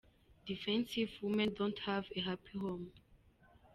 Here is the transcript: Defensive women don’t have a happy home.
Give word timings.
Defensive 0.47 1.11
women 1.21 1.53
don’t 1.53 1.77
have 1.81 2.07
a 2.15 2.21
happy 2.21 2.57
home. 2.57 2.91